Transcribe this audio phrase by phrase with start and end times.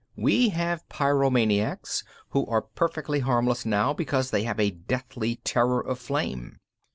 [0.15, 5.99] "We have pyromaniacs who are perfectly harmless now because they have a deathly terror of
[5.99, 6.57] flame.